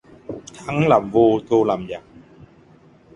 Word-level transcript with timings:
Thắng 0.55 0.87
làm 0.87 1.09
vua 1.11 1.39
thua 1.49 1.63
làm 1.63 1.87
giặc 1.89 2.03